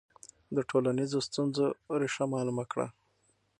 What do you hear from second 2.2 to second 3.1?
معلومه کړه.